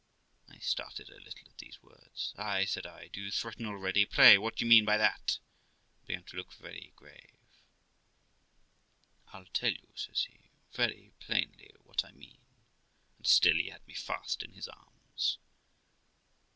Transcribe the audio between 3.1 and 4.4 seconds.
do you threaten already? Pray